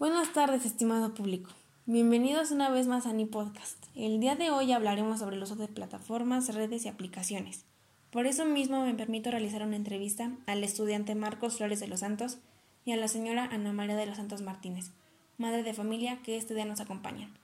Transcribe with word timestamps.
Buenas 0.00 0.32
tardes, 0.32 0.64
estimado 0.64 1.12
público. 1.12 1.50
Bienvenidos 1.84 2.52
una 2.52 2.70
vez 2.70 2.86
más 2.86 3.04
a 3.04 3.12
mi 3.12 3.26
podcast. 3.26 3.84
El 3.94 4.18
día 4.18 4.34
de 4.34 4.48
hoy 4.48 4.72
hablaremos 4.72 5.18
sobre 5.18 5.36
el 5.36 5.42
uso 5.42 5.56
de 5.56 5.68
plataformas, 5.68 6.54
redes 6.54 6.86
y 6.86 6.88
aplicaciones. 6.88 7.66
Por 8.10 8.24
eso 8.24 8.46
mismo 8.46 8.82
me 8.82 8.94
permito 8.94 9.30
realizar 9.30 9.62
una 9.62 9.76
entrevista 9.76 10.32
al 10.46 10.64
estudiante 10.64 11.14
Marcos 11.14 11.58
Flores 11.58 11.80
de 11.80 11.86
los 11.86 12.00
Santos 12.00 12.38
y 12.86 12.92
a 12.92 12.96
la 12.96 13.08
señora 13.08 13.44
Ana 13.52 13.74
María 13.74 13.94
de 13.94 14.06
los 14.06 14.16
Santos 14.16 14.40
Martínez, 14.40 14.90
madre 15.36 15.62
de 15.62 15.74
familia 15.74 16.22
que 16.22 16.38
este 16.38 16.54
día 16.54 16.64
nos 16.64 16.80
acompañan. 16.80 17.36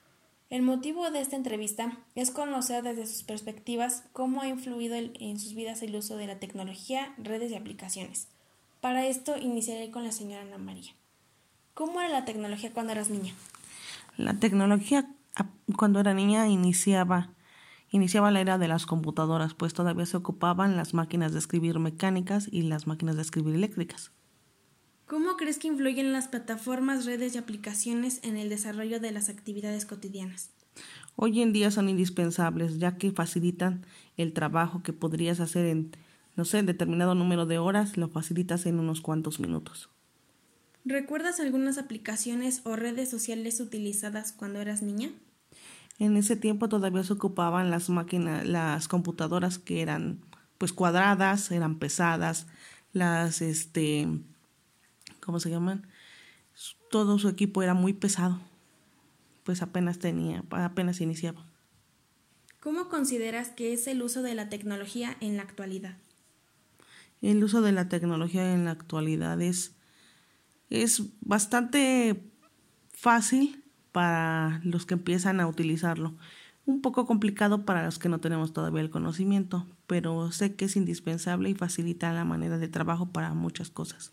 El 0.48 0.62
motivo 0.62 1.10
de 1.10 1.20
esta 1.20 1.36
entrevista 1.36 1.98
es 2.14 2.30
conocer 2.30 2.82
desde 2.82 3.06
sus 3.06 3.22
perspectivas 3.22 4.04
cómo 4.14 4.40
ha 4.40 4.48
influido 4.48 4.96
en 4.96 5.38
sus 5.38 5.52
vidas 5.52 5.82
el 5.82 5.94
uso 5.94 6.16
de 6.16 6.26
la 6.26 6.38
tecnología, 6.38 7.14
redes 7.18 7.52
y 7.52 7.54
aplicaciones. 7.54 8.28
Para 8.80 9.06
esto 9.06 9.36
iniciaré 9.36 9.90
con 9.90 10.04
la 10.04 10.12
señora 10.12 10.40
Ana 10.40 10.56
María. 10.56 10.94
¿Cómo 11.76 12.00
era 12.00 12.08
la 12.08 12.24
tecnología 12.24 12.72
cuando 12.72 12.92
eras 12.92 13.10
niña? 13.10 13.34
La 14.16 14.32
tecnología 14.40 15.10
cuando 15.76 16.00
era 16.00 16.14
niña 16.14 16.48
iniciaba 16.48 17.34
iniciaba 17.90 18.30
la 18.30 18.40
era 18.40 18.56
de 18.56 18.66
las 18.66 18.86
computadoras, 18.86 19.52
pues 19.52 19.74
todavía 19.74 20.06
se 20.06 20.16
ocupaban 20.16 20.78
las 20.78 20.94
máquinas 20.94 21.34
de 21.34 21.38
escribir 21.38 21.78
mecánicas 21.78 22.48
y 22.50 22.62
las 22.62 22.86
máquinas 22.86 23.16
de 23.16 23.22
escribir 23.22 23.56
eléctricas. 23.56 24.10
¿Cómo 25.06 25.36
crees 25.36 25.58
que 25.58 25.68
influyen 25.68 26.14
las 26.14 26.28
plataformas, 26.28 27.04
redes 27.04 27.34
y 27.34 27.38
aplicaciones 27.38 28.20
en 28.22 28.38
el 28.38 28.48
desarrollo 28.48 28.98
de 28.98 29.12
las 29.12 29.28
actividades 29.28 29.84
cotidianas? 29.84 30.52
Hoy 31.14 31.42
en 31.42 31.52
día 31.52 31.70
son 31.70 31.90
indispensables, 31.90 32.78
ya 32.78 32.96
que 32.96 33.12
facilitan 33.12 33.84
el 34.16 34.32
trabajo 34.32 34.82
que 34.82 34.94
podrías 34.94 35.40
hacer 35.40 35.66
en, 35.66 35.94
no 36.36 36.46
sé, 36.46 36.62
determinado 36.62 37.14
número 37.14 37.44
de 37.44 37.58
horas, 37.58 37.98
lo 37.98 38.08
facilitas 38.08 38.64
en 38.64 38.80
unos 38.80 39.02
cuantos 39.02 39.40
minutos. 39.40 39.90
¿Recuerdas 40.88 41.40
algunas 41.40 41.78
aplicaciones 41.78 42.60
o 42.62 42.76
redes 42.76 43.10
sociales 43.10 43.58
utilizadas 43.58 44.30
cuando 44.30 44.60
eras 44.60 44.82
niña? 44.82 45.10
En 45.98 46.16
ese 46.16 46.36
tiempo 46.36 46.68
todavía 46.68 47.02
se 47.02 47.14
ocupaban 47.14 47.72
las 47.72 47.90
máquinas, 47.90 48.46
las 48.46 48.86
computadoras 48.86 49.58
que 49.58 49.82
eran 49.82 50.20
pues 50.58 50.72
cuadradas, 50.72 51.50
eran 51.50 51.80
pesadas, 51.80 52.46
las 52.92 53.42
este 53.42 54.06
¿cómo 55.18 55.40
se 55.40 55.50
llaman? 55.50 55.88
Todo 56.88 57.18
su 57.18 57.28
equipo 57.28 57.64
era 57.64 57.74
muy 57.74 57.92
pesado. 57.92 58.38
Pues 59.42 59.62
apenas 59.62 59.98
tenía, 59.98 60.44
apenas 60.50 61.00
iniciaba. 61.00 61.44
¿Cómo 62.60 62.88
consideras 62.88 63.48
que 63.48 63.72
es 63.72 63.88
el 63.88 64.02
uso 64.02 64.22
de 64.22 64.36
la 64.36 64.48
tecnología 64.48 65.16
en 65.20 65.36
la 65.36 65.42
actualidad? 65.42 65.96
El 67.22 67.42
uso 67.42 67.60
de 67.60 67.72
la 67.72 67.88
tecnología 67.88 68.54
en 68.54 68.66
la 68.66 68.70
actualidad 68.70 69.42
es 69.42 69.72
es 70.70 71.02
bastante 71.20 72.22
fácil 72.92 73.64
para 73.92 74.60
los 74.64 74.86
que 74.86 74.94
empiezan 74.94 75.40
a 75.40 75.46
utilizarlo. 75.46 76.14
Un 76.64 76.82
poco 76.82 77.06
complicado 77.06 77.64
para 77.64 77.84
los 77.84 77.98
que 77.98 78.08
no 78.08 78.18
tenemos 78.18 78.52
todavía 78.52 78.80
el 78.80 78.90
conocimiento, 78.90 79.66
pero 79.86 80.32
sé 80.32 80.56
que 80.56 80.64
es 80.64 80.76
indispensable 80.76 81.48
y 81.48 81.54
facilita 81.54 82.12
la 82.12 82.24
manera 82.24 82.58
de 82.58 82.68
trabajo 82.68 83.06
para 83.06 83.32
muchas 83.34 83.70
cosas. 83.70 84.12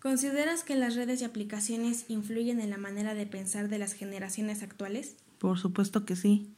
¿Consideras 0.00 0.62
que 0.62 0.76
las 0.76 0.94
redes 0.94 1.22
y 1.22 1.24
aplicaciones 1.24 2.04
influyen 2.08 2.60
en 2.60 2.70
la 2.70 2.76
manera 2.76 3.14
de 3.14 3.26
pensar 3.26 3.68
de 3.68 3.78
las 3.78 3.94
generaciones 3.94 4.62
actuales? 4.62 5.16
Por 5.38 5.58
supuesto 5.58 6.04
que 6.04 6.14
sí. 6.14 6.54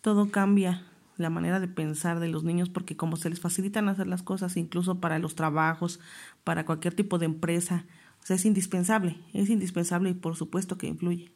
Todo 0.00 0.30
cambia 0.30 0.86
la 1.16 1.28
manera 1.28 1.60
de 1.60 1.68
pensar 1.68 2.20
de 2.20 2.28
los 2.28 2.44
niños 2.44 2.70
porque 2.70 2.96
como 2.96 3.16
se 3.16 3.28
les 3.28 3.40
facilitan 3.40 3.88
hacer 3.88 4.06
las 4.06 4.22
cosas 4.22 4.56
incluso 4.56 5.00
para 5.00 5.18
los 5.18 5.34
trabajos, 5.34 6.00
para 6.44 6.64
cualquier 6.64 6.94
tipo 6.94 7.18
de 7.18 7.26
empresa, 7.26 7.84
o 8.22 8.26
sea, 8.26 8.36
es 8.36 8.44
indispensable, 8.44 9.20
es 9.32 9.48
indispensable 9.48 10.10
y 10.10 10.14
por 10.14 10.36
supuesto 10.36 10.78
que 10.78 10.86
influye. 10.86 11.32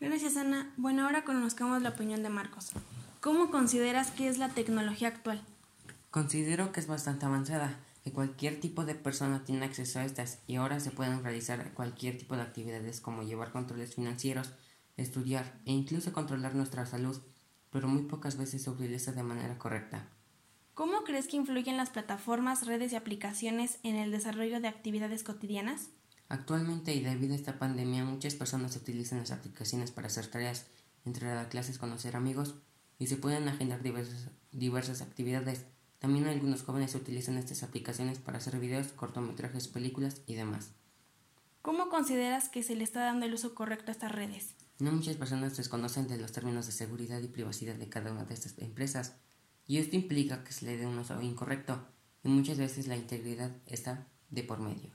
Gracias, 0.00 0.36
Ana. 0.36 0.72
Bueno, 0.76 1.04
ahora 1.04 1.24
conozcamos 1.24 1.82
la 1.82 1.90
opinión 1.90 2.22
de 2.22 2.28
Marcos. 2.28 2.70
¿Cómo 3.20 3.50
consideras 3.50 4.10
que 4.10 4.28
es 4.28 4.38
la 4.38 4.50
tecnología 4.50 5.08
actual? 5.08 5.42
Considero 6.10 6.70
que 6.70 6.80
es 6.80 6.86
bastante 6.86 7.26
avanzada, 7.26 7.80
que 8.04 8.12
cualquier 8.12 8.60
tipo 8.60 8.84
de 8.84 8.94
persona 8.94 9.44
tiene 9.44 9.64
acceso 9.64 9.98
a 9.98 10.04
estas 10.04 10.38
y 10.46 10.56
ahora 10.56 10.80
se 10.80 10.90
pueden 10.90 11.22
realizar 11.22 11.72
cualquier 11.74 12.18
tipo 12.18 12.36
de 12.36 12.42
actividades 12.42 13.00
como 13.00 13.22
llevar 13.22 13.50
controles 13.50 13.94
financieros, 13.94 14.52
estudiar 14.96 15.60
e 15.64 15.72
incluso 15.72 16.12
controlar 16.12 16.54
nuestra 16.54 16.86
salud, 16.86 17.20
pero 17.70 17.88
muy 17.88 18.02
pocas 18.02 18.36
veces 18.36 18.62
se 18.62 18.70
utiliza 18.70 19.12
de 19.12 19.22
manera 19.22 19.58
correcta. 19.58 20.08
¿Cómo 20.76 21.04
crees 21.04 21.26
que 21.26 21.38
influyen 21.38 21.78
las 21.78 21.88
plataformas, 21.88 22.66
redes 22.66 22.92
y 22.92 22.96
aplicaciones 22.96 23.78
en 23.82 23.96
el 23.96 24.10
desarrollo 24.10 24.60
de 24.60 24.68
actividades 24.68 25.24
cotidianas? 25.24 25.88
Actualmente 26.28 26.94
y 26.94 27.00
debido 27.00 27.32
a 27.32 27.36
esta 27.36 27.58
pandemia 27.58 28.04
muchas 28.04 28.34
personas 28.34 28.76
utilizan 28.76 29.20
las 29.20 29.30
aplicaciones 29.30 29.90
para 29.90 30.08
hacer 30.08 30.26
tareas, 30.26 30.66
entrar 31.06 31.38
a 31.38 31.48
clases, 31.48 31.78
conocer 31.78 32.14
amigos 32.14 32.56
y 32.98 33.06
se 33.06 33.16
pueden 33.16 33.48
agendar 33.48 33.82
diversas, 33.82 34.28
diversas 34.52 35.00
actividades. 35.00 35.64
También 35.98 36.26
algunos 36.26 36.62
jóvenes 36.62 36.94
utilizan 36.94 37.38
estas 37.38 37.62
aplicaciones 37.62 38.18
para 38.18 38.36
hacer 38.36 38.60
videos, 38.60 38.88
cortometrajes, 38.88 39.68
películas 39.68 40.20
y 40.26 40.34
demás. 40.34 40.72
¿Cómo 41.62 41.88
consideras 41.88 42.50
que 42.50 42.62
se 42.62 42.76
le 42.76 42.84
está 42.84 43.00
dando 43.00 43.24
el 43.24 43.32
uso 43.32 43.54
correcto 43.54 43.92
a 43.92 43.92
estas 43.92 44.12
redes? 44.12 44.52
No 44.78 44.92
muchas 44.92 45.16
personas 45.16 45.56
desconocen 45.56 46.06
de 46.06 46.18
los 46.18 46.32
términos 46.32 46.66
de 46.66 46.72
seguridad 46.72 47.22
y 47.22 47.28
privacidad 47.28 47.76
de 47.76 47.88
cada 47.88 48.12
una 48.12 48.26
de 48.26 48.34
estas 48.34 48.58
empresas 48.58 49.14
y 49.66 49.78
esto 49.78 49.96
implica 49.96 50.44
que 50.44 50.52
se 50.52 50.66
le 50.66 50.76
dé 50.76 50.86
un 50.86 50.98
uso 50.98 51.20
incorrecto 51.20 51.86
y 52.22 52.28
muchas 52.28 52.58
veces 52.58 52.86
la 52.86 52.96
integridad 52.96 53.50
está 53.66 54.06
de 54.30 54.42
por 54.42 54.60
medio. 54.60 54.90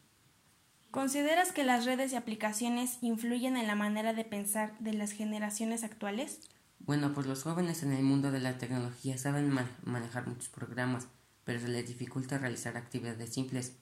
¿Consideras 0.92 1.54
que 1.54 1.64
las 1.64 1.86
redes 1.86 2.12
y 2.12 2.18
aplicaciones 2.18 2.98
influyen 3.02 3.56
en 3.56 3.68
la 3.68 3.76
manera 3.76 4.14
de 4.14 4.26
pensar 4.26 4.78
de 4.80 4.94
las 4.94 5.12
generaciones 5.12 5.84
actuales? 5.84 6.42
Bueno, 6.80 7.14
pues 7.14 7.28
los 7.28 7.44
jóvenes 7.44 7.84
en 7.84 7.94
el 7.94 8.04
mundo 8.04 8.32
de 8.32 8.42
la 8.42 8.58
tecnología 8.58 9.18
saben 9.18 9.54
manejar 9.84 10.28
muchos 10.28 10.50
programas, 10.50 11.08
pero 11.46 11.60
se 11.60 11.70
les 11.70 11.88
dificulta 11.88 12.38
realizar 12.38 12.76
actividades 12.76 13.34
simples. 13.34 13.78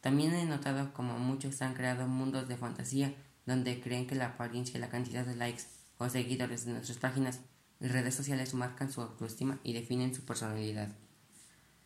También 0.00 0.32
he 0.32 0.46
notado 0.46 0.92
como 0.94 1.18
muchos 1.18 1.60
han 1.60 1.74
creado 1.74 2.06
mundos 2.06 2.48
de 2.48 2.56
fantasía 2.56 3.14
donde 3.46 3.80
creen 3.80 4.06
que 4.06 4.14
la 4.14 4.26
apariencia 4.26 4.78
y 4.78 4.80
la 4.80 4.88
cantidad 4.88 5.26
de 5.26 5.36
likes 5.36 5.64
o 5.98 6.08
seguidores 6.08 6.64
de 6.64 6.72
nuestras 6.72 6.98
páginas 6.98 7.40
las 7.84 7.92
redes 7.92 8.14
sociales 8.14 8.54
marcan 8.54 8.90
su 8.90 9.02
autoestima 9.02 9.60
y 9.62 9.74
definen 9.74 10.14
su 10.14 10.24
personalidad. 10.24 10.88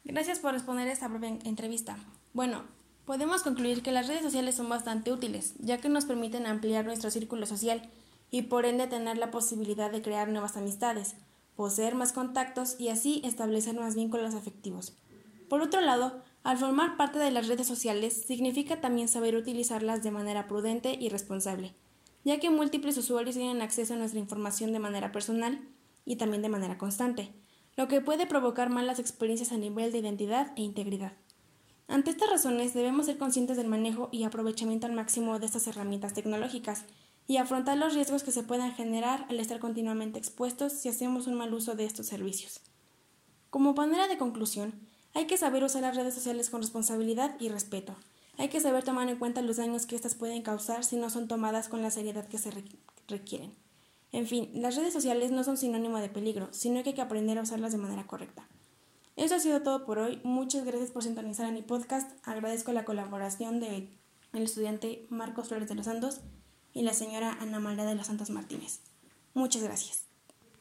Gracias 0.04 0.38
por 0.38 0.52
responder 0.52 0.86
esta 0.86 1.08
breve 1.08 1.40
entrevista. 1.44 1.98
Bueno, 2.32 2.62
podemos 3.04 3.42
concluir 3.42 3.82
que 3.82 3.90
las 3.90 4.06
redes 4.06 4.22
sociales 4.22 4.54
son 4.54 4.68
bastante 4.68 5.10
útiles, 5.10 5.54
ya 5.58 5.78
que 5.78 5.88
nos 5.88 6.04
permiten 6.04 6.46
ampliar 6.46 6.84
nuestro 6.84 7.10
círculo 7.10 7.46
social 7.46 7.90
y 8.30 8.42
por 8.42 8.64
ende 8.64 8.86
tener 8.86 9.18
la 9.18 9.32
posibilidad 9.32 9.90
de 9.90 10.00
crear 10.00 10.28
nuevas 10.28 10.56
amistades, 10.56 11.16
poseer 11.56 11.96
más 11.96 12.12
contactos 12.12 12.76
y 12.78 12.90
así 12.90 13.20
establecer 13.24 13.74
más 13.74 13.96
vínculos 13.96 14.36
afectivos. 14.36 14.96
Por 15.48 15.62
otro 15.62 15.80
lado, 15.80 16.22
al 16.44 16.58
formar 16.58 16.96
parte 16.96 17.18
de 17.18 17.32
las 17.32 17.48
redes 17.48 17.66
sociales 17.66 18.22
significa 18.24 18.80
también 18.80 19.08
saber 19.08 19.34
utilizarlas 19.34 20.04
de 20.04 20.12
manera 20.12 20.46
prudente 20.46 20.96
y 20.96 21.08
responsable, 21.08 21.74
ya 22.24 22.38
que 22.38 22.50
múltiples 22.50 22.96
usuarios 22.98 23.34
tienen 23.34 23.62
acceso 23.62 23.94
a 23.94 23.96
nuestra 23.96 24.20
información 24.20 24.72
de 24.72 24.78
manera 24.78 25.10
personal 25.10 25.58
y 26.08 26.16
también 26.16 26.40
de 26.40 26.48
manera 26.48 26.78
constante, 26.78 27.34
lo 27.76 27.86
que 27.86 28.00
puede 28.00 28.26
provocar 28.26 28.70
malas 28.70 28.98
experiencias 28.98 29.52
a 29.52 29.58
nivel 29.58 29.92
de 29.92 29.98
identidad 29.98 30.52
e 30.56 30.62
integridad. 30.62 31.12
Ante 31.86 32.10
estas 32.10 32.30
razones 32.30 32.72
debemos 32.72 33.06
ser 33.06 33.18
conscientes 33.18 33.58
del 33.58 33.68
manejo 33.68 34.08
y 34.10 34.24
aprovechamiento 34.24 34.86
al 34.86 34.94
máximo 34.94 35.38
de 35.38 35.44
estas 35.44 35.66
herramientas 35.66 36.14
tecnológicas 36.14 36.86
y 37.26 37.36
afrontar 37.36 37.76
los 37.76 37.94
riesgos 37.94 38.22
que 38.22 38.32
se 38.32 38.42
puedan 38.42 38.72
generar 38.72 39.26
al 39.28 39.38
estar 39.38 39.60
continuamente 39.60 40.18
expuestos 40.18 40.72
si 40.72 40.88
hacemos 40.88 41.26
un 41.26 41.34
mal 41.34 41.52
uso 41.52 41.74
de 41.74 41.84
estos 41.84 42.06
servicios. 42.06 42.62
Como 43.50 43.74
manera 43.74 44.08
de 44.08 44.16
conclusión, 44.16 44.80
hay 45.12 45.26
que 45.26 45.36
saber 45.36 45.62
usar 45.62 45.82
las 45.82 45.94
redes 45.94 46.14
sociales 46.14 46.48
con 46.48 46.62
responsabilidad 46.62 47.36
y 47.38 47.50
respeto. 47.50 47.94
Hay 48.38 48.48
que 48.48 48.60
saber 48.60 48.82
tomar 48.82 49.08
en 49.10 49.18
cuenta 49.18 49.42
los 49.42 49.58
daños 49.58 49.84
que 49.84 49.94
éstas 49.94 50.14
pueden 50.14 50.40
causar 50.40 50.84
si 50.84 50.96
no 50.96 51.10
son 51.10 51.28
tomadas 51.28 51.68
con 51.68 51.82
la 51.82 51.90
seriedad 51.90 52.26
que 52.26 52.38
se 52.38 52.50
requieren. 53.08 53.67
En 54.12 54.26
fin, 54.26 54.50
las 54.54 54.76
redes 54.76 54.92
sociales 54.92 55.30
no 55.30 55.44
son 55.44 55.56
sinónimo 55.56 55.98
de 55.98 56.08
peligro, 56.08 56.48
sino 56.50 56.82
que 56.82 56.90
hay 56.90 56.94
que 56.94 57.02
aprender 57.02 57.38
a 57.38 57.42
usarlas 57.42 57.72
de 57.72 57.78
manera 57.78 58.06
correcta. 58.06 58.48
Eso 59.16 59.34
ha 59.34 59.40
sido 59.40 59.62
todo 59.62 59.84
por 59.84 59.98
hoy. 59.98 60.20
Muchas 60.24 60.64
gracias 60.64 60.90
por 60.90 61.02
sintonizar 61.02 61.46
a 61.46 61.50
mi 61.50 61.62
podcast. 61.62 62.10
Agradezco 62.22 62.72
la 62.72 62.84
colaboración 62.84 63.60
del 63.60 63.88
estudiante 64.32 65.06
Marcos 65.10 65.48
Flores 65.48 65.68
de 65.68 65.74
los 65.74 65.86
Santos 65.86 66.20
y 66.72 66.82
la 66.82 66.94
señora 66.94 67.36
Ana 67.40 67.58
María 67.60 67.84
de 67.84 67.96
los 67.96 68.06
Santos 68.06 68.30
Martínez. 68.30 68.80
Muchas 69.34 69.62
gracias. 69.62 70.07